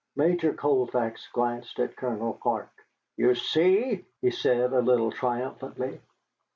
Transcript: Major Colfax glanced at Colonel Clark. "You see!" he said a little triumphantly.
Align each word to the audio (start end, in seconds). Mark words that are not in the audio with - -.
Major 0.15 0.51
Colfax 0.51 1.27
glanced 1.31 1.77
at 1.77 1.95
Colonel 1.95 2.33
Clark. 2.33 2.71
"You 3.17 3.35
see!" 3.35 4.03
he 4.19 4.31
said 4.31 4.73
a 4.73 4.81
little 4.81 5.11
triumphantly. 5.11 5.99